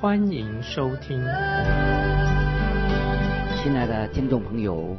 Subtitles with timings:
[0.00, 1.20] 欢迎收听。
[3.62, 4.96] 亲爱的听众朋友，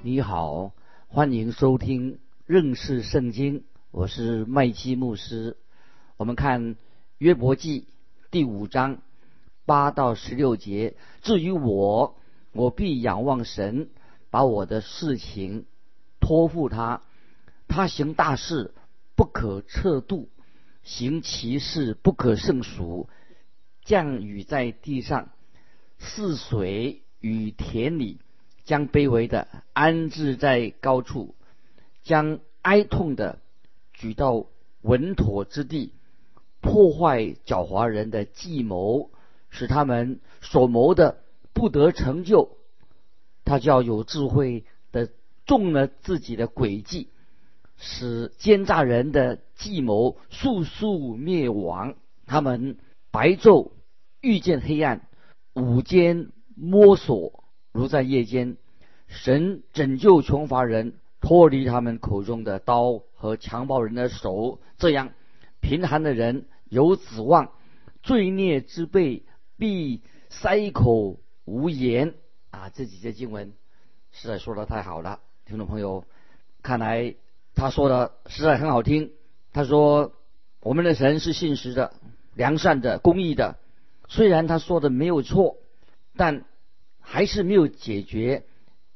[0.00, 0.70] 你好，
[1.08, 5.56] 欢迎收听认识圣经，我是麦基牧师。
[6.16, 6.76] 我们看
[7.18, 7.88] 约伯记
[8.30, 8.98] 第五章
[9.66, 10.94] 八到十六节。
[11.20, 12.14] 至于我，
[12.52, 13.88] 我必仰望神，
[14.30, 15.66] 把我的事情
[16.20, 17.02] 托付他。
[17.66, 18.72] 他行大事
[19.16, 20.28] 不可测度，
[20.84, 23.08] 行其事不可胜数。
[23.84, 25.30] 降雨在地上，
[25.98, 28.18] 似水与田里，
[28.64, 31.34] 将卑微的安置在高处，
[32.02, 33.38] 将哀痛的
[33.92, 34.46] 举到
[34.82, 35.92] 稳妥之地。
[36.60, 39.10] 破坏狡猾人的计谋，
[39.50, 41.18] 使他们所谋的
[41.52, 42.56] 不得成就。
[43.44, 45.10] 他叫有智慧的
[45.44, 47.10] 中了自己的诡计，
[47.76, 51.96] 使奸诈人的计谋速速灭亡。
[52.24, 52.78] 他们
[53.14, 53.70] 白昼
[54.20, 55.06] 遇见黑暗，
[55.54, 58.56] 午间摸索如在夜间。
[59.06, 65.12] 神拯救穷乏人，脱离他们口中的刀和强暴人的手，这样
[65.60, 66.46] 贫寒的人。
[66.64, 67.52] 有指望，
[68.02, 69.24] 罪孽之辈
[69.56, 72.14] 必塞口无言
[72.50, 72.68] 啊！
[72.70, 73.52] 这几节经文
[74.10, 76.04] 实在说的太好了，听众朋友，
[76.64, 77.14] 看来
[77.54, 79.12] 他说的实在很好听。
[79.52, 80.14] 他说
[80.58, 81.94] 我们的神是信实的、
[82.34, 83.56] 良善的、公义的。
[84.08, 85.56] 虽然他说的没有错，
[86.16, 86.44] 但
[87.00, 88.44] 还是没有解决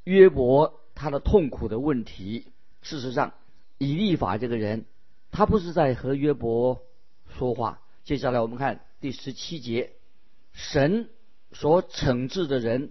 [0.05, 2.53] 约伯他的痛苦的问题。
[2.83, 3.35] 事实上，
[3.79, 4.85] 以利法这个人，
[5.31, 6.83] 他不是在和约伯。
[7.37, 7.81] 说话。
[8.05, 9.93] 接下来我们看第十七节，
[10.53, 11.11] 神
[11.53, 12.91] 所惩治的人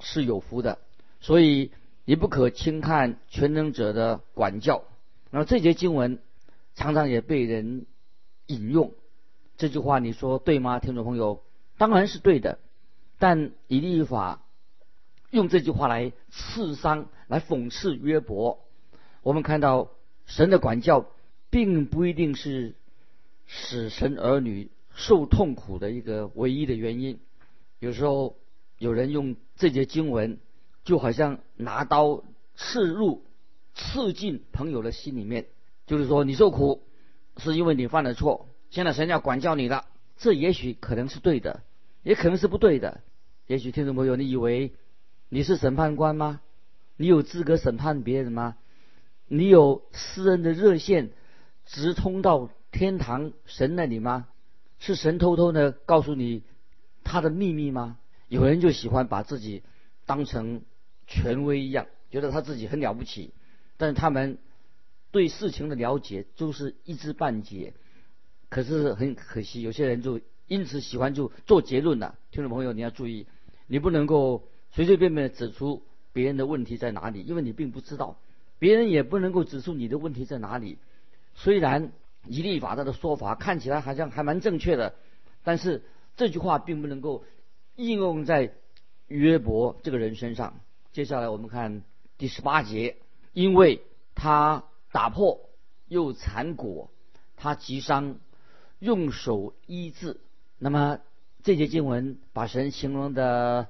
[0.00, 0.78] 是有福的，
[1.20, 1.72] 所以
[2.06, 4.82] 你不可轻看全能者的管教。
[5.30, 6.20] 那么这节经文
[6.74, 7.84] 常常也被人
[8.46, 8.94] 引用，
[9.60, 11.42] 这句话你说对吗，听众朋友？
[11.76, 12.58] 当然是对的，
[13.18, 14.40] 但以利法
[15.30, 18.58] 用这句话来刺伤、来讽刺约伯。
[19.22, 19.90] 我们看到
[20.24, 21.04] 神的管教
[21.50, 22.74] 并不一定是。
[23.52, 27.18] 使神儿女受痛苦的一个唯一的原因，
[27.80, 28.36] 有时候
[28.78, 30.38] 有人用这节经文，
[30.84, 32.22] 就好像拿刀
[32.54, 33.24] 刺入、
[33.74, 35.46] 刺进朋友的心里面，
[35.88, 36.84] 就是说你受苦
[37.38, 39.86] 是因为你犯了错，现在神要管教你了。
[40.16, 41.62] 这也许可能是对的，
[42.02, 43.00] 也可能是不对的。
[43.46, 44.72] 也许听众朋友，你以为
[45.28, 46.40] 你是审判官吗？
[46.96, 48.56] 你有资格审判别人吗？
[49.26, 51.10] 你有私人的热线
[51.66, 52.50] 直通到？
[52.72, 54.28] 天堂神那里吗？
[54.78, 56.44] 是神偷偷的告诉你
[57.02, 57.98] 他的秘密吗？
[58.28, 59.64] 有人就喜欢把自己
[60.06, 60.62] 当成
[61.08, 63.34] 权威一样，觉得他自己很了不起，
[63.76, 64.38] 但是他们
[65.10, 67.74] 对事情的了解都是一知半解。
[68.50, 72.18] 可是很可惜，有些人就因此喜欢就做结论了。
[72.30, 73.26] 听众朋友，你要注意，
[73.66, 78.18] 你不能够随随便便指出别人的问题在哪里，因为你并不知道，
[78.58, 80.76] 别人也不能够指出你的问题在哪里。
[81.34, 81.92] 虽然。
[82.26, 84.94] 以利法他的说法看起来好像还蛮正确的，
[85.42, 85.82] 但是
[86.18, 87.24] 这句话并不能够
[87.76, 88.52] 应用在
[89.08, 90.60] 约伯这个人身上。
[90.92, 91.82] 接下来我们看
[92.18, 92.96] 第十八节，
[93.32, 93.80] 因为
[94.14, 95.48] 他打破
[95.88, 96.90] 又残果，
[97.36, 98.18] 他击伤，
[98.80, 100.20] 用手医治。
[100.58, 100.98] 那么
[101.44, 103.68] 这节经文把神形容的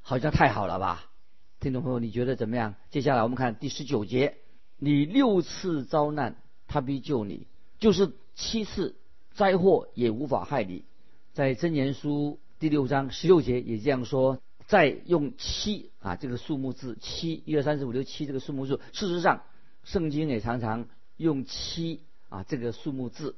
[0.00, 1.10] 好像太好了吧？
[1.58, 2.76] 听众朋友，你觉得怎么样？
[2.90, 4.36] 接下来我们看第十九节，
[4.78, 6.36] 你六次遭难，
[6.68, 7.46] 他必救你。
[7.78, 8.96] 就是七次
[9.32, 10.84] 灾祸也无法害你，
[11.32, 14.38] 在真言书第六章十六节也这样说。
[14.66, 19.42] 再用七啊这个数目字七一二三四五六七这个数目字，事实上
[19.82, 20.86] 圣经也常常
[21.16, 23.34] 用七啊这个数目字，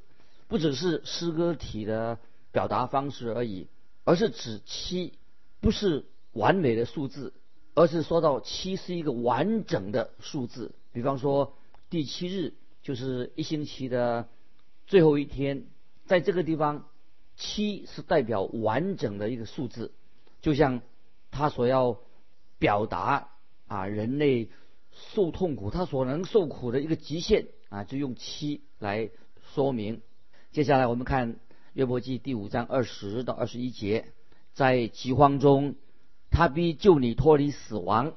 [0.53, 2.21] 不只是诗歌体的
[2.53, 3.67] 表达方式而已，
[4.05, 5.15] 而是指七
[5.61, 7.33] 不是完美的数字，
[7.75, 10.75] 而是说到七是一个完整的数字。
[10.93, 11.55] 比方说
[11.91, 12.53] 第七日。
[12.85, 14.29] 就是一星期的
[14.89, 15.67] 最后一天，
[16.05, 16.89] 在这个地方，
[17.37, 19.93] 七是代表完整的一个数字，
[20.41, 20.83] 就像
[21.31, 22.01] 他所要
[22.59, 23.29] 表达
[23.69, 24.51] 啊，人类
[25.15, 29.11] 受痛苦，他所能受苦的一个极限啊，就用七来
[29.55, 30.03] 说明。
[30.53, 31.37] 接下来我们看
[31.73, 34.13] 约伯记第五章二十到二十一节，
[34.53, 35.77] 在饥荒中
[36.31, 38.13] 他必救你脱离死亡；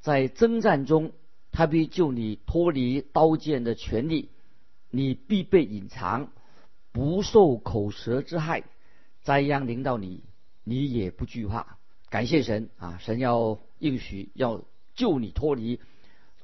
[0.00, 1.10] 在征战中，
[1.50, 4.28] 他必救你脱离刀剑的权利。
[4.90, 6.30] 你必被隐藏，
[6.92, 8.62] 不受口舌之害。
[9.22, 10.22] 灾殃临到你，
[10.62, 11.78] 你也不惧怕。
[12.10, 12.98] 感谢神啊！
[13.02, 14.62] 神要应许要
[14.94, 15.80] 救你脱离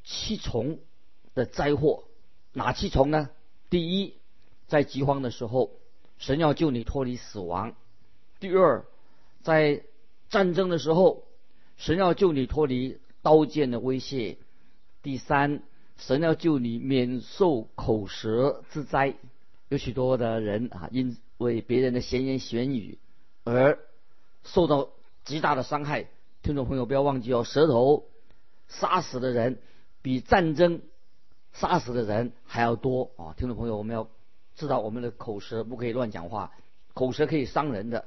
[0.02, 0.80] 七重
[1.34, 2.02] 的灾祸。
[2.52, 3.30] 哪七重呢？
[3.70, 4.14] 第一，
[4.68, 5.72] 在饥荒的时候，
[6.18, 7.72] 神要救你脱离死亡；
[8.38, 8.84] 第二，
[9.42, 9.82] 在
[10.30, 11.24] 战争的时候，
[11.76, 14.36] 神要救你脱离刀剑的威胁；
[15.02, 15.62] 第三，
[15.96, 19.16] 神要救你免受口舌之灾。
[19.68, 22.98] 有许多的人啊，因为别人的闲言闲语
[23.42, 23.80] 而
[24.44, 24.90] 受到。
[25.24, 26.06] 极大的伤害，
[26.40, 28.06] 听众朋友不要忘记哦，舌头
[28.66, 29.58] 杀死的人
[30.00, 30.80] 比战争
[31.52, 33.34] 杀死的人还要多啊！
[33.36, 34.08] 听众朋友，我们要
[34.58, 36.52] 知道我们的口舌不可以乱讲话，
[36.92, 38.04] 口舌可以伤人的。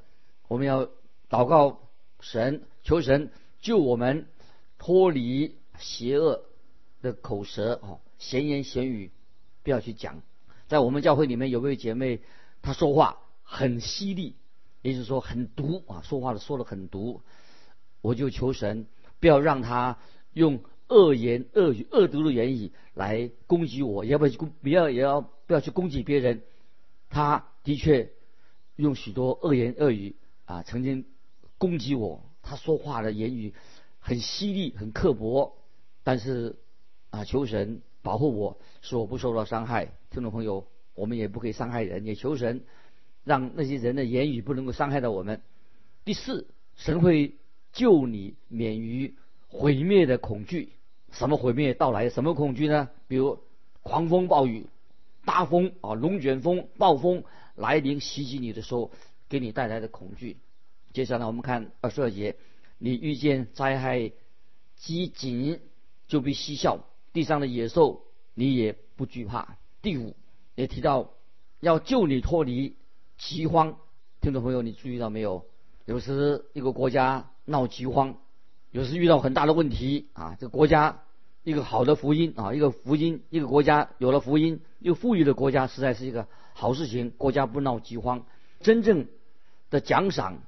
[0.48, 0.86] 我们要
[1.30, 1.80] 祷告
[2.20, 3.32] 神，求神
[3.62, 4.28] 救我们
[4.78, 6.44] 脱离邪恶
[7.02, 9.12] 的口舌哦，闲言闲语
[9.64, 10.22] 不要去讲。
[10.68, 12.20] 在我们教会里面有位姐妹，
[12.62, 14.36] 她说话很犀利。
[14.84, 17.22] 也就是说很毒啊，说话的说的很毒，
[18.02, 18.88] 我就求神
[19.20, 20.00] 不要让他
[20.34, 24.34] 用恶言恶语、恶毒的言语来攻击我，要不要？
[24.64, 26.44] 不要也要不要去攻击别人？
[27.10, 28.10] 他的确
[28.78, 30.16] 用许多恶言恶语
[30.46, 31.04] 啊，曾经
[31.58, 32.24] 攻击我。
[32.42, 33.54] 他说话的言语
[34.00, 35.58] 很犀利、很刻薄，
[36.06, 36.56] 但是
[37.10, 39.92] 啊，求神保护我，使我不受到伤害。
[40.10, 40.66] 听众朋友，
[40.96, 42.64] 我们也不可以伤害人，也求神。
[43.26, 45.42] 让那些人的言语不能够伤害到我们。
[46.06, 47.36] 第四，神会
[47.74, 49.16] 救你免于
[49.50, 50.72] 毁灭的恐惧。
[51.12, 52.10] 什么毁灭到来？
[52.10, 52.90] 什么恐惧呢？
[53.10, 53.40] 比如
[53.84, 54.68] 狂风暴雨、
[55.26, 57.24] 大风啊、龙卷风、暴风
[57.56, 58.92] 来临袭击你的时候，
[59.30, 60.38] 给你带来的恐惧。
[60.94, 62.36] 接下来我们看二十二节：
[62.78, 64.12] 你遇见灾害
[64.76, 65.60] 饥馑，
[66.08, 66.80] 就必嬉笑；
[67.14, 68.04] 地上的野兽，
[68.34, 69.58] 你也不惧怕。
[69.82, 70.16] 第五，
[70.56, 71.14] 也提到
[71.60, 72.76] 要救你脱离。
[73.18, 73.78] 饥荒，
[74.20, 75.46] 听众朋友，你注意到没有？
[75.86, 78.18] 有时一个国家闹饥荒，
[78.72, 80.36] 有时遇到很大的问题啊。
[80.40, 81.04] 这个国家
[81.44, 87.12] 一个好的福音啊，一个福音，一个国家有了福音，又富裕的国家，实在是一个好事情。
[87.12, 88.26] 国家不闹饥荒，
[88.60, 89.08] 真正
[89.70, 90.44] 的奖赏，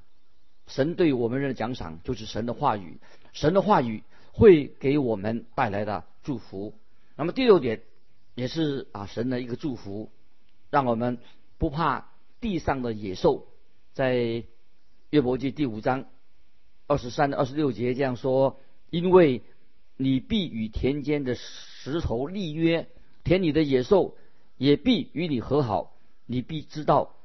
[0.67, 2.99] 神对我们人的奖赏就是神的话语，
[3.31, 6.73] 神的话语会给我们带来的祝福。
[7.15, 7.81] 那么第六点
[8.35, 10.11] 也是啊，神的一个祝福，
[10.69, 11.17] 让我们
[11.57, 12.09] 不怕。
[12.41, 13.47] 地上的野兽，
[13.93, 14.43] 在
[15.11, 16.03] 约伯记第五章
[16.87, 18.59] 二十三到二十六节这样说：
[18.89, 19.43] 因为
[19.97, 22.87] 你必与田间的石头立约，
[23.23, 24.15] 田里的野兽
[24.57, 25.95] 也必与你和好。
[26.25, 27.15] 你必知道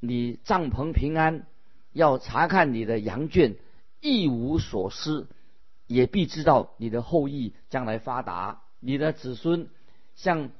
[0.00, 1.46] 你帐篷平安，
[1.92, 3.56] 要查看你的羊圈
[4.00, 5.26] 一无所失，
[5.86, 9.68] 也必知道你的后裔将来发达，你的子孙
[10.14, 10.50] 像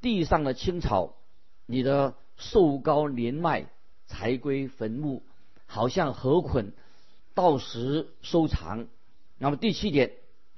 [0.00, 1.16] 地上的青草，
[1.66, 2.14] 你的。
[2.38, 3.66] 瘦高年迈，
[4.06, 5.22] 才归坟墓，
[5.66, 6.72] 好像河捆，
[7.34, 8.88] 到时收藏。
[9.38, 10.12] 那么第七点，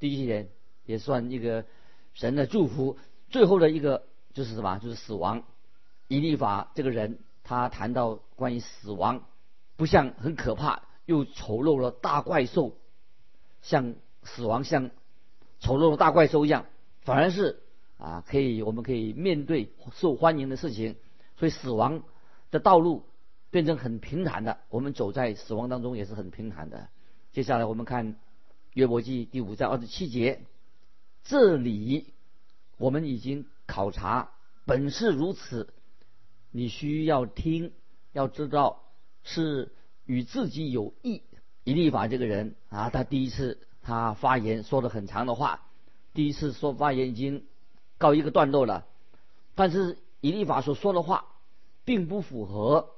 [0.04, 0.50] 第一点
[0.84, 1.64] 也算一个
[2.12, 2.98] 神的祝福。
[3.30, 4.04] 最后的一个
[4.34, 4.78] 就是什么？
[4.78, 5.44] 就是死亡。
[6.08, 9.24] 以利法这个人，他谈到关于死亡，
[9.76, 12.76] 不像很可怕，又丑陋了大怪兽，
[13.62, 13.94] 像
[14.24, 14.90] 死亡像
[15.58, 16.66] 丑陋的大怪兽一样，
[17.00, 17.62] 反而是
[17.96, 20.96] 啊，可以我们可以面对受欢迎的事情。
[21.38, 22.02] 所以死亡
[22.50, 23.06] 的道路
[23.50, 26.88] 变成很平坦的，我们走在死亡当中也是很平坦的。
[27.32, 28.16] 接下来我们看
[28.74, 30.40] 约伯记第五章二十七节，
[31.22, 32.12] 这里
[32.76, 34.32] 我们已经考察，
[34.64, 35.72] 本是如此，
[36.50, 37.70] 你需要听，
[38.12, 38.82] 要知道
[39.22, 39.72] 是
[40.06, 41.22] 与自己有益。
[41.62, 45.62] 以利法这个人啊，他第一次他发言说了很长的话，
[46.12, 47.46] 第一次说发言已经
[47.96, 48.86] 告一个段落了，
[49.54, 49.98] 但是。
[50.20, 51.26] 以利法所说的话，
[51.84, 52.94] 并不符合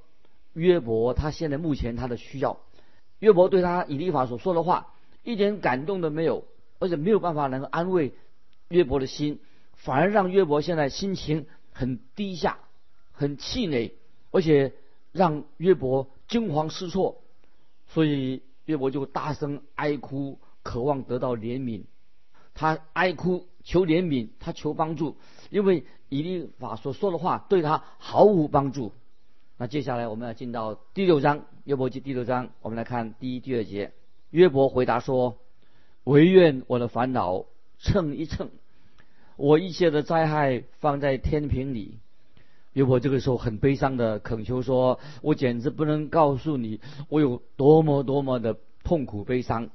[0.52, 2.60] 约伯他现在目前他的需要。
[3.18, 4.94] 约伯对他以利法所说的话
[5.26, 6.44] 一点感动都没有，
[6.78, 8.14] 而且没有办法能够安慰
[8.68, 9.40] 约伯的心，
[9.74, 12.58] 反而让约伯现在心情很低下，
[13.12, 13.92] 很气馁，
[14.30, 14.72] 而且
[15.12, 17.20] 让约伯惊慌失措。
[17.88, 21.82] 所以约伯就大声哀哭，渴望得到怜悯。
[22.54, 25.16] 他哀哭求怜悯，他求帮助，
[25.50, 25.84] 因为。
[26.08, 28.92] 以利法所说的话对他毫无帮助。
[29.56, 33.92] 那接下来我们要进到第六章约伯记第六章，我们来看第一、第二节。
[34.36, 35.38] 约伯回答说
[36.04, 37.46] ：“唯愿我的烦恼
[37.78, 38.50] 称一称，
[39.36, 42.00] 我一切的灾害放在天平里。”
[42.74, 49.70] 约伯这个时候很悲伤的恳求说：“我简直不能告诉你，我有多么多么的痛苦悲伤。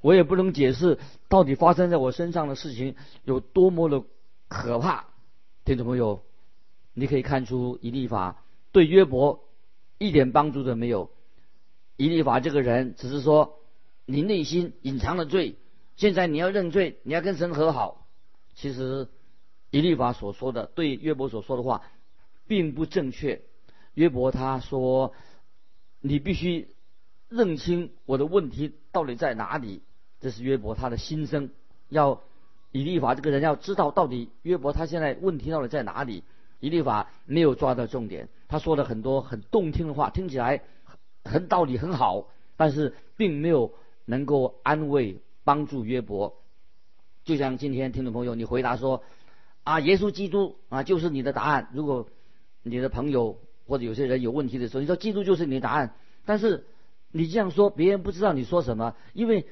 [0.00, 2.94] 我也不能解释到底发生在我身上的事情
[3.24, 4.04] 有多么的
[4.46, 5.06] 可怕。
[5.64, 6.22] 听众朋友，
[6.92, 9.42] 你可以看出以利法对约伯
[9.98, 11.10] 一点帮助都没有。
[11.96, 13.58] 以利法这个人只是说
[14.06, 15.56] 你内心隐藏了罪，
[15.96, 18.06] 现在你要认罪，你要跟神和好。
[18.54, 19.08] 其实
[19.70, 21.82] 以利法所说的对约伯所说的话
[22.46, 23.42] 并不正确。
[23.94, 25.12] 约伯他说
[26.00, 26.74] ：“你必须
[27.28, 29.82] 认清我的问题到底在哪里。”
[30.20, 31.50] 这是约伯他的心声。
[31.88, 32.22] 要
[32.72, 36.24] 以利法这个人要知道到底约伯他现在问题到底在哪里。
[36.60, 40.62] 以利法没有抓到重点，他说了很多很动听的话，听起来
[41.22, 46.36] 很道理很好，但是并没有能够安慰帮助约伯。
[47.24, 49.02] 就像今天听众朋友，你回答说
[49.64, 52.08] ：“啊，耶稣基督啊，就是你的答案。”如果
[52.62, 53.38] 你的朋友。
[53.66, 55.94] 或者有些人有问题的时候，你说基督就是你的答案，
[56.26, 56.66] 但是
[57.12, 59.46] 你这样说，别人不知道你说什么，因为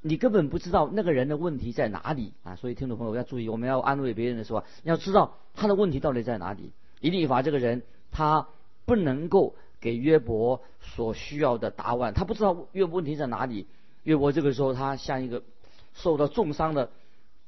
[0.00, 2.54] 你根本不知道那个人的问题在哪里啊！
[2.54, 6.70] 所以听众朋友要注意，我们要安慰别人的时候，要知道他的问题到底在哪里。
[7.00, 8.46] 以利法这个人，他
[8.86, 13.66] 不能够给约伯所需要的答案，他不知道约伯问题在哪里。
[14.04, 15.42] 约伯这个时候，他像一个
[15.94, 16.90] 受到重伤的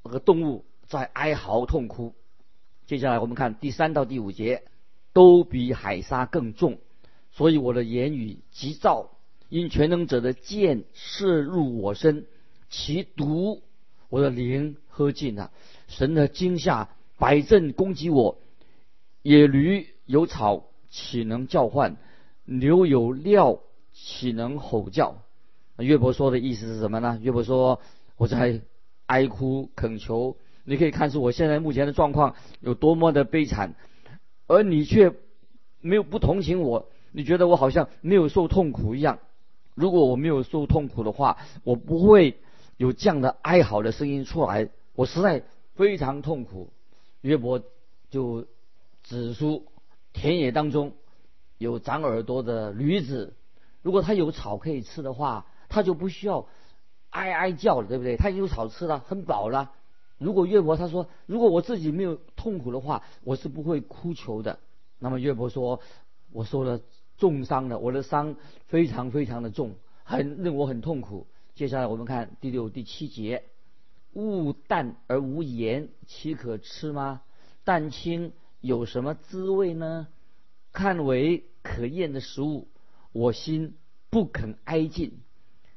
[0.03, 2.15] 那个动物，在哀嚎痛哭。
[2.87, 4.63] 接下来我们看第三到第五节。
[5.13, 6.79] 都比海沙更重，
[7.33, 9.11] 所以我的言语急躁，
[9.49, 12.27] 因全能者的剑射入我身，
[12.69, 13.61] 其毒
[14.09, 15.51] 我的灵喝尽了。
[15.89, 18.39] 神的惊吓，摆阵攻击我，
[19.23, 21.97] 野驴有草岂能叫唤？
[22.45, 23.59] 牛有料
[23.93, 25.25] 岂能吼叫？
[25.83, 27.19] 约伯说的意思是什么呢？
[27.23, 27.81] 约伯说
[28.17, 28.61] 我在
[29.07, 33.75] 哀哭恳求，你可以看出我现在目前的状况有多么的悲惨。
[34.47, 35.15] 而你却
[35.81, 39.21] 没有不同情我，你觉得我好像没有受痛苦一样。
[39.75, 42.37] 如果我没有受痛苦的话，我不会
[42.77, 44.69] 有这样的哀嚎的声音出来。
[44.95, 45.45] 我实在
[45.75, 46.71] 非常痛苦。
[47.21, 47.63] 约伯
[48.11, 48.47] 就
[49.05, 49.65] 指出，
[50.13, 50.95] 田野当中
[51.59, 53.35] 有长耳朵的驴子，
[53.83, 56.47] 如果它有草可以吃的话，他就不需要
[57.09, 58.17] 哀哀叫了，对不对？
[58.17, 59.73] 它有草吃了，很饱了。
[60.19, 64.59] 如果岳伯他说，如果我自己没有痛苦的话，我是不会哭求的。
[64.99, 65.81] 那么岳伯说，
[66.31, 66.81] 我受了
[67.17, 68.37] 重伤了，我的伤
[68.67, 71.27] 非常非常的重，很令我很痛苦。
[71.55, 73.45] 接下来我们看第六、第七节：
[74.13, 77.23] 物淡而无盐，岂可吃吗？
[77.65, 80.09] 蛋清有什么滋味呢？
[80.73, 82.69] 看为可厌的食物，
[83.13, 83.75] 我心
[84.11, 85.21] 不肯挨近。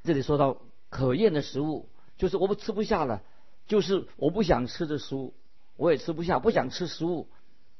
[0.03, 0.57] 这里说到
[0.89, 3.24] 可厌的食物，就是我们吃不下了。
[3.65, 5.33] 就是我不想吃的食物，
[5.77, 7.29] 我也吃不下，不想吃食物。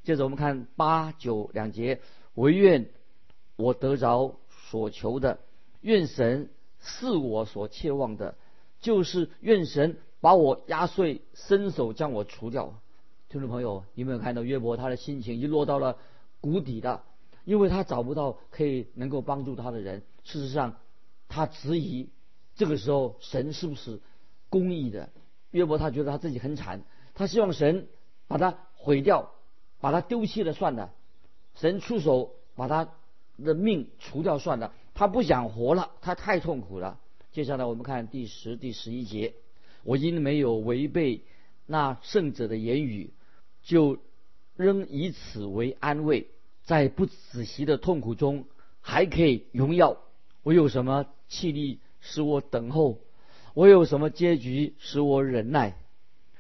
[0.04, 2.00] 接着我们看八九两节，
[2.36, 2.90] 唯愿
[3.58, 4.36] 我得着
[4.70, 5.40] 所求的，
[5.82, 6.50] 愿神
[6.80, 8.36] 是我所切望的，
[8.80, 12.74] 就是愿神把我压碎，伸手将我除掉。
[13.28, 15.98] 听众朋友，有没有看到约伯他的心情已经落到了
[16.40, 17.04] 谷底的？
[17.44, 20.04] 因为他找不到可以能够帮助他的人。
[20.24, 20.78] 事实上，
[21.34, 22.10] 他质疑
[22.56, 24.00] 这个时候神是不是
[24.50, 25.10] 公义的？
[25.50, 26.84] 约伯他觉得他自己很惨，
[27.16, 27.88] 他希望神
[28.28, 29.32] 把他毁掉，
[29.80, 30.94] 把他丢弃了算了，
[31.56, 32.88] 神出手把他
[33.44, 37.00] 的命除掉算了，他不想活了，他太痛苦了。
[37.32, 39.34] 接下来我们看第十、第十一节，
[39.84, 41.24] 我因没有违背
[41.66, 43.12] 那圣者的言语，
[43.64, 43.98] 就
[44.56, 46.28] 仍以此为安慰，
[46.64, 48.46] 在不仔细的痛苦中
[48.82, 49.98] 还可以荣耀。
[50.44, 53.00] 我有什么气力使我等候？
[53.56, 55.76] 我有什么结局使我忍耐？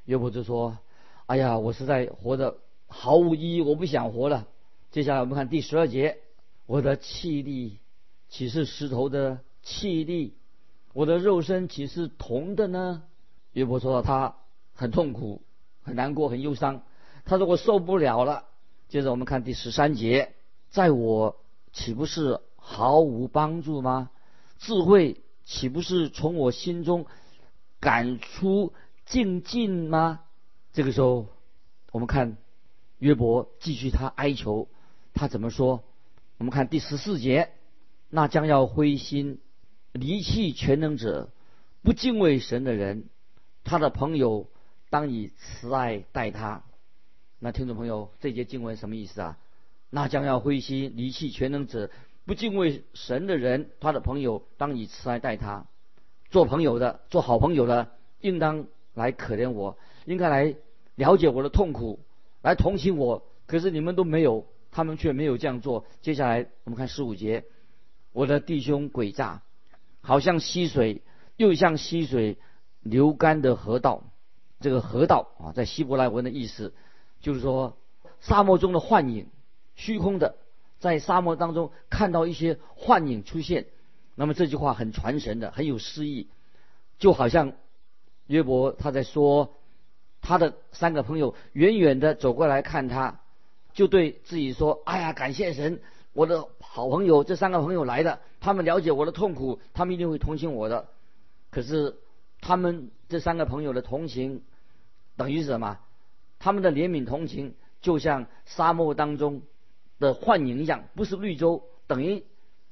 [0.05, 0.77] 约伯就说
[1.25, 2.57] ：“哎呀，我实在活得
[2.87, 4.47] 毫无意义，我不想活了。”
[4.91, 6.19] 接下来我们看第十二节
[6.67, 7.79] ：“我的气力
[8.29, 10.35] 岂是石头的气力？
[10.93, 13.01] 我的肉身岂是铜的呢？”
[13.53, 14.35] 约伯说到他
[14.75, 15.41] 很痛苦、
[15.81, 16.83] 很难过、很忧伤。
[17.25, 18.45] 他说：“我受不了了。”
[18.89, 20.33] 接着我们看第十三节
[20.69, 21.37] ：“在我
[21.71, 24.11] 岂不是毫无帮助吗？
[24.63, 27.05] 智慧。”岂不是从我心中
[27.81, 28.71] 赶出
[29.05, 30.21] 静静吗？
[30.71, 31.27] 这个时候，
[31.91, 32.37] 我们看
[32.97, 34.69] 约伯继续他哀求，
[35.13, 35.83] 他怎么说？
[36.37, 37.51] 我们看第十四节：
[38.09, 39.41] 那将要灰心
[39.91, 41.29] 离弃全能者、
[41.81, 43.09] 不敬畏神的人，
[43.65, 44.49] 他的朋友
[44.89, 46.63] 当以慈爱待他。
[47.39, 49.37] 那听众朋友，这节经文什么意思啊？
[49.89, 51.91] 那将要灰心离弃全能者。
[52.25, 55.65] 不敬畏神的人，他的朋友当以慈爱待他。
[56.29, 60.55] 做朋友的，做好朋友的，应当来可怜我，应该来
[60.95, 61.99] 了解我的痛苦，
[62.41, 63.23] 来同情我。
[63.45, 65.85] 可是你们都没有，他们却没有这样做。
[66.01, 67.43] 接下来我们看十五节，
[68.13, 69.41] 我的弟兄诡诈，
[70.01, 71.01] 好像溪水
[71.35, 72.37] 又像溪水
[72.81, 74.03] 流干的河道。
[74.59, 76.73] 这个河道啊，在希伯来文的意思
[77.19, 77.77] 就是说，
[78.21, 79.27] 沙漠中的幻影，
[79.75, 80.37] 虚空的，
[80.83, 83.67] 在沙漠当中看到一些幻影出现。
[84.15, 86.27] 那么这句话很传神的，很有诗意，
[86.99, 87.53] 就好像
[88.27, 89.53] 约伯他在说，
[90.21, 93.21] 他的三个朋友远远的走过来看他，
[93.73, 95.79] 就对自己说：“哎呀，感谢神，
[96.11, 100.89] 我的好朋友，这三个朋友来的，他们了解我的痛苦，他们一定会同情我的。”
[101.49, 101.95] 可是
[102.41, 104.43] 他们这三个朋友的同情。
[105.15, 105.79] 等于是什么？
[106.39, 109.43] 他们的怜悯同情，就像沙漠当中
[110.03, 112.25] 的幻影一样，不是绿洲，等于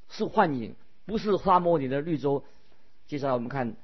[0.09, 2.43] 是幻影，不是沙漠里的绿洲。
[3.07, 3.77] 接下来我们看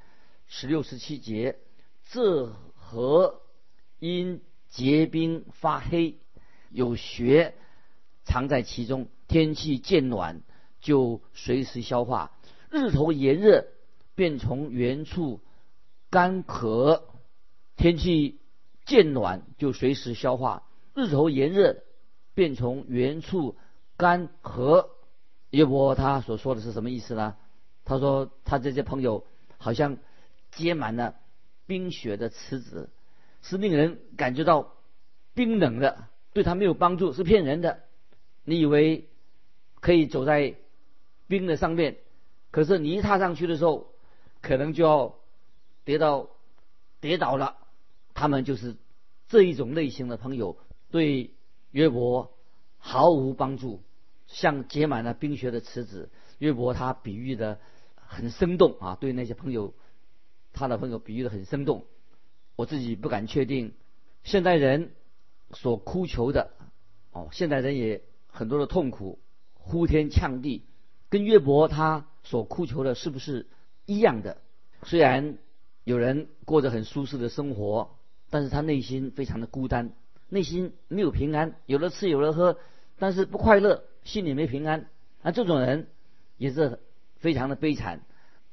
[0.47, 1.57] 十六、十七节：
[2.11, 3.41] 这河
[3.99, 6.17] 因结冰发黑，
[6.69, 7.55] 有雪
[8.23, 9.07] 藏在其中。
[9.27, 10.41] 天气渐暖，
[10.79, 12.31] 就随时消化；
[12.69, 13.65] 日头炎热，
[14.15, 15.39] 便从原处
[16.09, 17.07] 干渴。
[17.77, 18.39] 天气。
[18.87, 20.63] 渐暖就随时消化，
[20.95, 21.83] 日头炎热
[22.37, 23.57] 便从原处
[23.97, 24.89] 干涸。
[25.49, 27.35] 约伯他所说的是什么意思呢？
[27.83, 29.25] 他说他这些朋友
[29.57, 29.97] 好像
[30.51, 31.15] 结满了
[31.65, 32.91] 冰雪的池子，
[33.41, 34.75] 是令人感觉到
[35.33, 37.79] 冰冷的，对他没有帮助，是骗人的。
[38.43, 39.09] 你以为
[39.79, 40.53] 可以走在
[41.27, 41.97] 冰的上面，
[42.51, 43.87] 可是你一踏上去的时候，
[44.43, 45.15] 可能就要
[45.85, 46.29] 跌到
[47.01, 47.57] 跌倒了。
[48.13, 48.75] 他们就是
[49.27, 50.57] 这一种类型的朋友，
[50.91, 51.31] 对
[51.71, 52.31] 约伯
[52.77, 53.81] 毫无帮助，
[54.25, 56.09] 像结满了冰雪的池子。
[56.39, 57.59] 约伯他比喻的
[57.95, 59.73] 很生动啊，对那些朋友，
[60.53, 61.85] 他的朋友比喻的很生动。
[62.55, 63.73] 我自己不敢确定，
[64.23, 64.91] 现代人
[65.51, 66.51] 所哭求的
[67.11, 69.19] 哦，现代人也很多的痛苦，
[69.53, 70.65] 呼天抢地，
[71.09, 73.47] 跟约伯他所哭求的是不是
[73.85, 74.41] 一样的？
[74.83, 75.37] 虽然
[75.83, 77.91] 有人过着很舒适的生活。
[78.29, 79.93] 但是他内心非常的孤单，
[80.29, 82.57] 内心没有平安，有了吃有了喝，
[82.99, 84.87] 但是不快乐，心里没平安。
[85.21, 85.87] 那这种人
[86.37, 86.79] 也是
[87.17, 88.01] 非常的悲惨。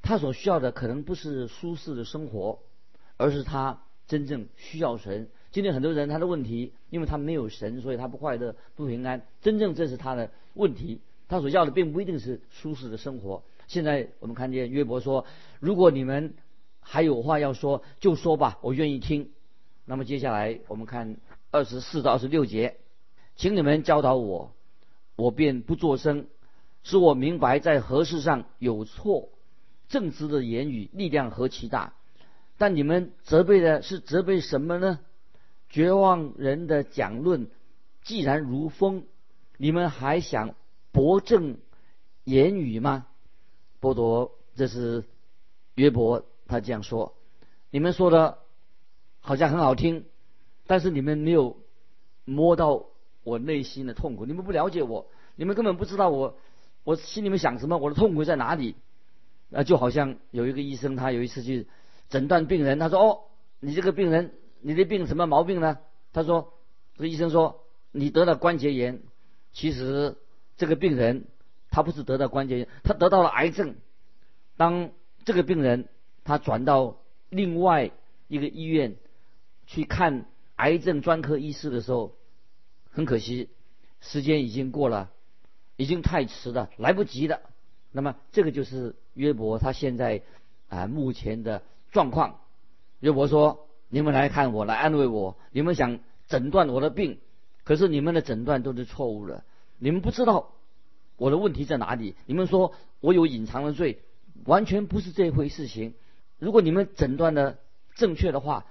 [0.03, 2.61] 他所需要的可能不是舒适的生活，
[3.17, 5.29] 而是他真正需要神。
[5.51, 9.27] 今天很多人他的问题，因为他没有神，所以他不快乐不平安。
[9.41, 13.43] 真正这是他的问题，他所要的并不一定是舒适的生活。
[13.67, 15.25] 现在我们看见约伯说
[15.59, 16.35] ：“如果你们
[16.81, 19.31] 还有话要说，就说吧，我愿意听。”
[19.87, 21.17] 那么接下来我们看
[21.55, 22.79] 二十四到二十六节，
[23.37, 24.53] 请你们教导我，
[25.15, 26.27] 我便不作声，
[26.83, 29.29] 使我明白在何事上有错。
[29.87, 31.95] 正直的言语力量何其大，
[32.59, 34.99] 但你们责备的是责备什么呢？
[35.69, 37.49] 绝望人的讲论
[38.03, 39.05] 既然如风，
[39.57, 40.57] 你们还想
[40.91, 41.59] 驳正
[42.25, 43.07] 言语吗？
[43.79, 45.05] 波多，这是
[45.77, 47.15] 约伯，他这样说，
[47.71, 48.39] 你们说的。
[49.27, 50.05] 好像很好听，
[50.67, 51.59] 但是你们没有
[52.25, 52.87] 摸到
[53.23, 56.37] 我内心的痛苦，你们不了解我，你们根本不知道我
[56.85, 58.77] 我心里面想什么，我的痛苦在哪里？
[59.53, 61.69] 啊，就好像有一个医生，他有一次去
[62.09, 63.21] 诊断病人，他说：“哦，
[63.61, 65.79] 你这个病人，你的病什么毛病呢？”
[66.13, 66.55] 他说
[66.97, 69.03] ：“这医生说你得了关节炎，
[69.53, 70.17] 其实
[70.57, 71.27] 这个病人
[71.71, 73.77] 他不是得到关节炎，他得到了癌症。
[74.57, 74.91] 当
[75.25, 75.89] 这个病人
[76.25, 76.97] 他转到
[77.29, 77.91] 另外
[78.29, 78.97] 一个医院。”
[79.67, 82.15] 去看癌症专科医师的时候，
[82.91, 83.49] 很可惜，
[84.01, 85.11] 时间已经过了，
[85.77, 87.41] 已经太迟了，来不及了。
[87.91, 90.23] 那么这个就是约伯他现在
[90.69, 92.39] 啊目前的状况。
[93.01, 97.19] 约伯说：“你们来看我，来安慰我，你们想诊断我的病，
[97.65, 99.43] 可是你们的诊断都是错误的。
[99.79, 100.53] 你们不知道
[101.17, 102.15] 我的问题在哪里。
[102.27, 104.03] 你们说我有隐藏的罪，
[104.45, 105.95] 完全不是这回事情。
[106.39, 107.59] 如果你们诊断的
[107.97, 108.65] 正确的话。”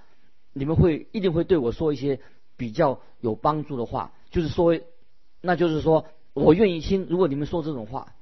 [0.54, 2.20] 你们会一定会对我说一些
[2.56, 4.80] 比较有帮助的话，就是说，
[5.40, 7.06] 那就是说我愿意听。
[7.10, 8.14] 如果你们说这种话，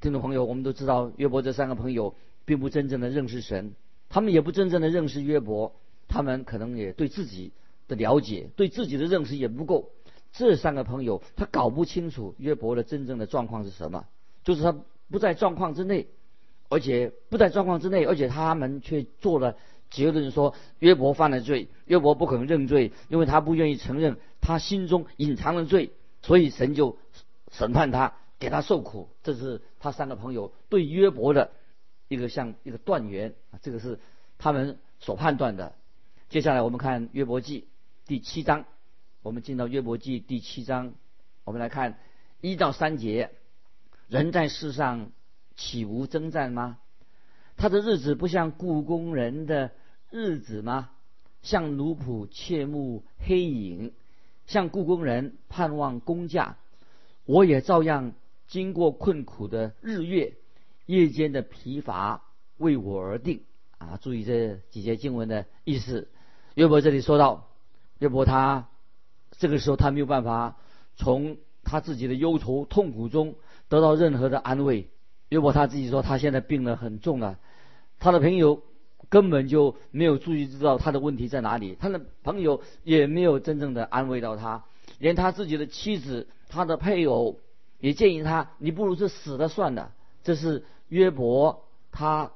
[0.00, 3.74] 听众朋友，我们都知道约伯这三个朋友并不真正的认识神，
[4.08, 5.72] 他们也不真正的认识约伯，
[6.08, 7.52] 他们可能也对自己
[7.86, 9.90] 的了解、对自己的认识也不够。
[10.32, 14.04] 这三个朋友他搞不清楚约伯的真正的状况是什么，
[14.42, 14.76] 就是他
[15.08, 16.08] 不在状况之内，
[16.68, 19.56] 而且不在状况之内，而且他们却做了。
[19.90, 26.98] 结论说约伯犯了罪，约伯不肯认罪，因为他不愿意承认他心中隐藏的罪，所以神就
[27.50, 29.08] 审判他，给他受苦。
[29.22, 31.52] 这是他三个朋友对约伯的
[32.08, 33.98] 一个像一个断言啊，这个是
[34.38, 35.74] 他们所判断的。
[36.28, 37.66] 接下来我们看约伯记
[38.06, 38.66] 第七章，
[39.22, 40.92] 我们进到约伯记第七章，
[41.44, 41.98] 我们来看
[42.42, 43.30] 一到三节：
[44.08, 45.10] 人在世上
[45.56, 46.78] 岂无征战吗？
[47.58, 49.72] 他的日子不像故宫人的
[50.10, 50.90] 日子吗？
[51.42, 53.92] 像奴仆切慕黑影，
[54.46, 56.56] 像故宫人盼望工价。
[57.26, 58.12] 我也照样
[58.46, 60.34] 经过困苦的日月，
[60.86, 62.22] 夜间的疲乏
[62.56, 63.42] 为我而定。
[63.76, 66.08] 啊，注意这几节经文的意思。
[66.54, 67.48] 约伯这里说到，
[67.98, 68.68] 约伯他
[69.32, 70.56] 这个时候他没有办法
[70.96, 73.34] 从他自己的忧愁痛苦中
[73.68, 74.88] 得到任何的安慰。
[75.28, 77.38] 约伯他自己说，他现在病得很重了，
[77.98, 78.62] 他的朋友
[79.08, 84.64] 根本就没有注意知道他的问题在哪里，他的朋友也没有真正的安慰到他，
[84.98, 87.38] 连他自己的妻子、他的配偶
[87.80, 89.92] 也建议他，你不如是死了算了。
[90.22, 92.32] 这是约伯他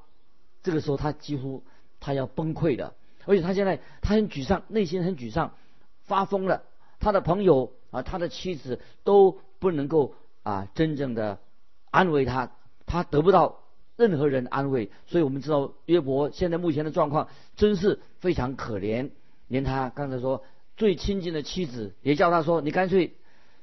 [0.63, 1.63] 这个时候他几乎
[1.99, 2.93] 他要崩溃的，
[3.25, 5.53] 而且他现在他很沮丧，内心很沮丧，
[6.03, 6.63] 发疯了。
[6.99, 11.39] 他的朋友啊，他的妻子都不能够啊真正的
[11.91, 12.51] 安慰他。
[12.85, 13.62] 他得不到
[14.07, 19.11] 任何人安慰，所以我们知道约伯现在目前的状况真是非常可怜。
[19.47, 20.43] 连他刚才说
[20.75, 23.13] 最亲近的妻子也叫他说：“你干脆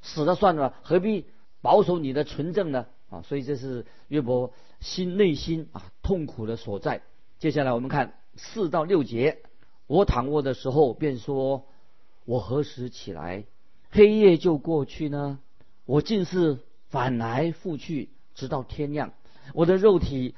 [0.00, 1.26] 死了算了，何必
[1.61, 7.03] 保守你的纯正呢？”啊，所以这是约伯心内心啊痛苦的所在。
[7.38, 9.42] 接下来我们看四到六节：
[9.88, 11.66] 我躺卧的时候便说
[12.24, 13.44] ：“我何时起来？
[13.90, 15.38] 黑夜就过去呢？
[15.85, 19.12] 我竟是反来覆去。”直到天亮，
[19.54, 20.34] 我的肉体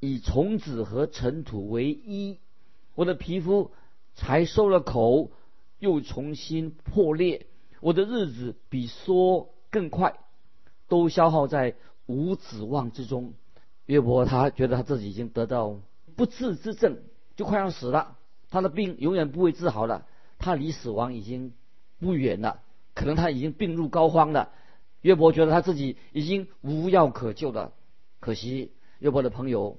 [0.00, 2.38] 以虫子和尘土为衣，
[2.94, 3.70] 我的皮肤
[4.14, 5.30] 才收了口，
[5.78, 7.46] 又重新破裂。
[7.80, 10.18] 我的日子比说更快，
[10.88, 11.76] 都消耗在
[12.06, 13.34] 无指望之中。
[13.86, 15.80] 约伯他觉得他自己已经得到
[16.16, 16.98] 不治之症，
[17.36, 18.16] 就快要死了。
[18.50, 20.06] 他的病永远不会治好了，
[20.38, 21.52] 他离死亡已经
[21.98, 22.62] 不远了，
[22.94, 24.52] 可能他已经病入膏肓了。
[25.02, 27.72] 约伯觉得他自己已经无药可救了，
[28.24, 29.76] 可惜约伯的朋友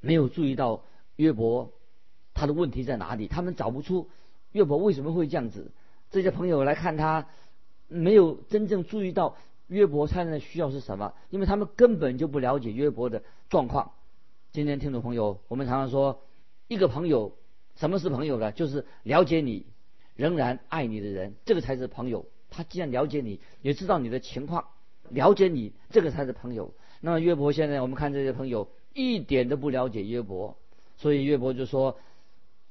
[0.00, 0.84] 没有注意到
[1.16, 1.72] 约伯
[2.34, 4.10] 他的问题在哪里，他们找不出
[4.52, 5.72] 约伯为什么会这样子。
[6.10, 7.28] 这些朋友来看他，
[7.88, 13.92] 没有真正注意到约伯他的需要是什么，因为他们根本就不了解约伯的状况。
[14.52, 16.20] 今天听众朋友，我们常常说，
[16.66, 17.38] 一个朋友
[17.74, 18.52] 什么是朋友呢？
[18.52, 19.64] 就是了解你，
[20.14, 22.26] 仍然爱你的人，这个才是朋友。
[22.50, 24.66] 他既然了解你，也知道你的情况，
[25.08, 26.74] 了解你，这个才是朋友。
[27.00, 30.56] 那么约伯现在，我们看这些朋友一点都不了解约伯，
[30.96, 31.98] 所以约伯就说，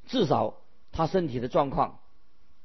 [0.06, 0.56] 至少
[0.92, 2.00] 他身体的状况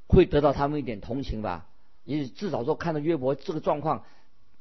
[0.08, 1.66] 会得到他们一点同情吧。
[2.04, 4.04] 也至少说看到约伯这个状况，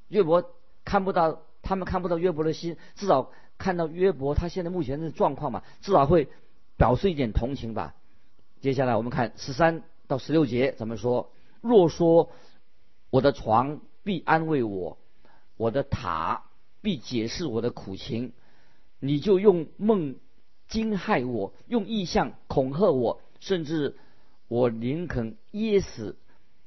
[0.10, 0.52] 约伯
[0.86, 6.30] 看不到，他们看不到约伯的心，至少看到约伯他现在目前的状况嘛，至少会
[6.78, 7.96] 表示一点同情吧。
[8.60, 11.32] 接下来我们看十三到十六节怎么说。
[11.62, 12.30] 若说
[13.10, 15.00] 我的床必安慰我，
[15.58, 16.44] 我的塔
[16.82, 18.34] 必解释我的苦情，
[19.00, 20.16] 你就用梦
[20.68, 23.96] 惊骇我，用意象恐吓我，甚至
[24.48, 26.18] 我宁肯噎死，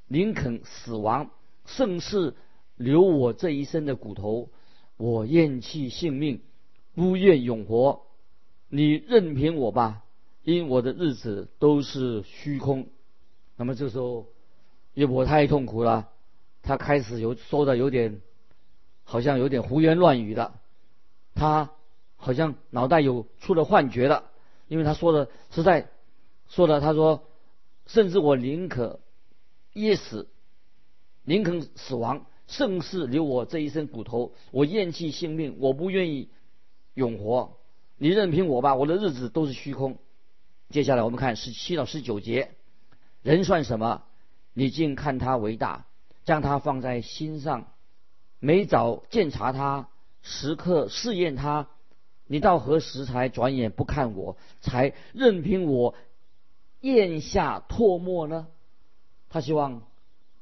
[0.08, 1.30] 宁肯死亡，
[1.66, 2.34] 甚是
[2.76, 4.50] 留我这一生的骨头。
[4.96, 6.40] 我厌弃性命，
[6.94, 8.02] 不愿永活。
[8.68, 10.04] 你任凭我吧，
[10.42, 12.88] 因我的日子都是虚空。
[13.56, 14.26] 那么这时候。
[14.94, 16.08] 约伯太痛苦了，
[16.62, 18.20] 他开始有说的有点，
[19.04, 20.54] 好像有点胡言乱语的，
[21.34, 21.70] 他
[22.16, 24.30] 好像脑袋有出了幻觉了，
[24.66, 25.88] 因为他说的实在，
[26.48, 27.24] 说的他说，
[27.86, 29.00] 甚至我宁可
[29.74, 30.28] 噎死，
[31.22, 34.32] 宁肯死亡，盛世留我这一身骨头。
[34.50, 36.30] 我厌弃性命，我不愿意
[36.94, 37.58] 永活。
[37.96, 39.98] 你任凭我吧，我的日子都是虚空。
[40.70, 42.52] 接下来我们看十七到十九节，
[43.22, 44.02] 人算什么？
[44.52, 45.86] 你竟看他为大，
[46.24, 47.68] 将他放在心上，
[48.38, 49.88] 每早检查他，
[50.22, 51.68] 时刻试验他。
[52.26, 55.94] 你到何时才转眼不看我，才任凭我
[56.80, 58.46] 咽下唾沫呢？
[59.28, 59.82] 他希望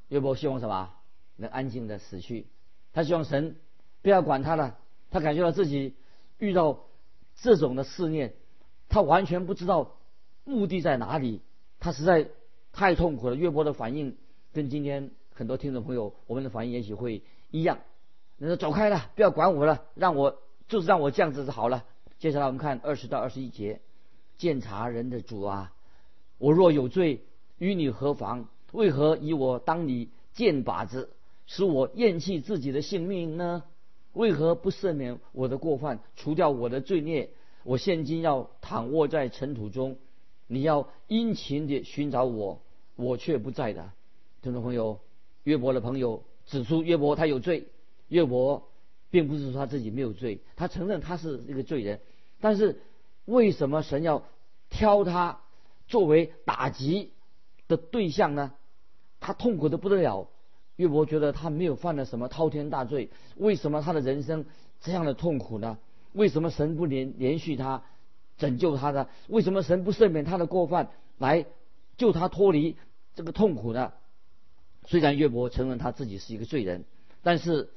[0.09, 0.91] 约伯希望什么？
[1.37, 2.47] 能安静的死去。
[2.93, 3.57] 他希望神
[4.03, 4.79] 不要管他了。
[5.11, 5.95] 他感觉到自己
[6.39, 6.81] 遇到
[7.37, 8.35] 这种的试验，
[8.89, 9.97] 他完全不知道
[10.45, 11.41] 目的在哪里。
[11.79, 12.29] 他实在。
[12.75, 13.37] 太痛苦了。
[13.37, 14.17] 约伯的反应
[14.55, 17.79] 跟今天很多听众朋友我们的反应也许会一样。
[18.39, 21.85] 你说走开了，不要管我了，让我就是让我这样子就好了。
[22.19, 23.81] 接下来我们看二十到二十一节，
[24.37, 25.73] 鉴察人的主啊，
[26.39, 27.21] 我若有罪，
[27.59, 28.49] 与你何妨？
[28.73, 31.11] 为何以我当你箭靶子，
[31.47, 33.63] 使我厌弃自己的性命呢？
[34.15, 37.31] 为何不赦免我的过犯，除掉我的罪孽？
[37.65, 39.97] 我现今要躺卧在尘土中。
[40.49, 42.61] 你要殷勤地寻找我，
[42.97, 43.91] 我却不在的。
[44.43, 44.99] 听众朋友，
[45.45, 47.69] 约伯的朋友指出约伯他有罪。
[48.09, 48.69] 约伯
[49.11, 52.01] 并不是说他自己没有罪，他承认他是一个罪人。
[52.41, 52.81] 但是
[53.25, 54.25] 为什么神要
[54.69, 55.41] 挑他
[55.87, 57.13] 作为打击
[57.69, 58.53] 的对象呢？
[59.21, 60.29] 他痛苦的不得了。
[60.77, 64.47] 约伯觉得他没有犯了什么滔天大罪，为什么他的人生
[64.81, 65.79] 这样的痛苦呢？
[66.13, 67.85] 为什么神不连连续他，
[68.39, 69.09] 拯救他呢？
[69.29, 71.47] 为什么神不赦免他的过犯，来
[71.97, 72.77] 救他脱离
[73.15, 73.93] 这个痛苦呢？
[74.87, 76.85] 虽然约伯承认他自己是一个罪人，
[77.23, 77.71] 但是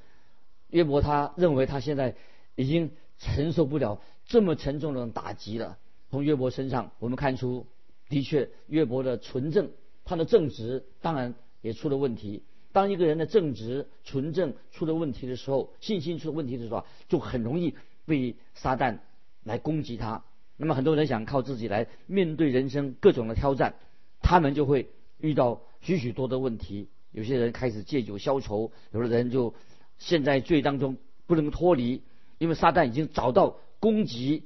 [0.69, 2.15] 约伯他认为他现在
[2.55, 5.77] 已经承受不了这么沉重的打击了。
[6.09, 7.67] 从约伯身上，我们看出，
[8.09, 9.71] 的确约伯的纯正，
[10.03, 12.43] 他的正直当然也出了问题。
[12.71, 18.99] 当一个人的正直、纯正出了问题的时候，信心出了问题的时候，就很容易被撒旦
[19.43, 20.23] 来攻击他。
[20.57, 23.75] 那么很多人想靠自己来面对人生各种的挑战，
[24.21, 24.89] 他们就会
[25.19, 26.89] 遇到许许多的问题。
[27.15, 29.55] 有些人开始借酒消愁，有的人就
[29.97, 32.03] 陷在罪当中不能脱离，
[32.37, 34.43] 因为撒旦已经找到攻击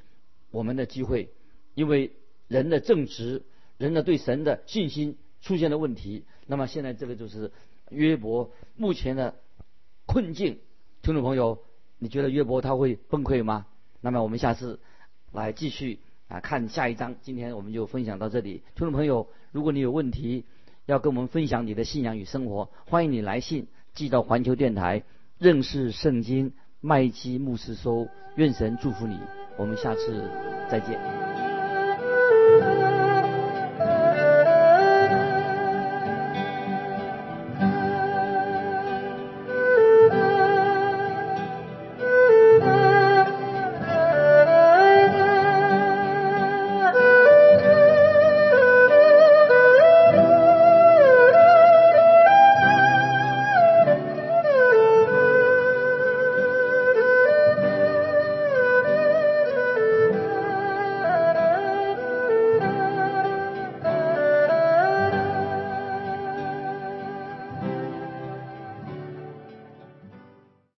[0.51, 1.33] 我们的机会。
[1.73, 2.13] 因为
[2.47, 3.43] 人的正直、
[3.77, 7.51] 人的对神的信心出现了问题，那么现在这个就是。
[7.91, 9.33] 约伯目前的
[10.05, 10.59] 困境，
[11.01, 11.57] 听众朋友，
[11.97, 13.65] 你觉得约伯他会崩溃吗？
[13.99, 14.79] 那么我们下次
[15.31, 17.15] 来继续啊看下一章。
[17.23, 18.61] 今天我们就分享到这里。
[18.75, 20.45] 听众朋友，如果你有问题
[20.89, 25.03] 要跟我们分享你的信仰与生活，欢迎你来信寄到环球电台
[25.37, 28.07] 认识圣经麦基牧师收。
[28.35, 29.19] 愿神祝福你，
[29.55, 30.27] 我们下次
[30.67, 31.18] 再见。